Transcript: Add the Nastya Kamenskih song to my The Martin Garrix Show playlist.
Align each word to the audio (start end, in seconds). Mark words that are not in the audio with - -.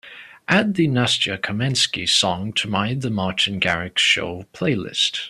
Add 0.47 0.73
the 0.77 0.87
Nastya 0.87 1.37
Kamenskih 1.37 2.09
song 2.09 2.53
to 2.53 2.67
my 2.67 2.95
The 2.95 3.11
Martin 3.11 3.59
Garrix 3.59 3.99
Show 3.99 4.47
playlist. 4.51 5.19